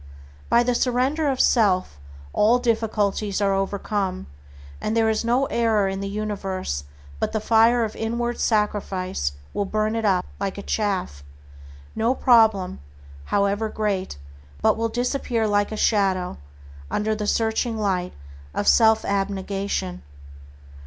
[0.49, 1.99] By the surrender of self
[2.33, 4.25] all difficulties are overcome,
[4.81, 6.85] and there is no error in the universe
[7.19, 11.23] but the fire of inward sacrifice will burn it up like chaff;
[11.95, 12.79] no problem,
[13.25, 14.17] however great,
[14.59, 16.37] but will disappear like a shadow
[16.89, 18.13] under the searching light
[18.55, 20.01] of self abnegation.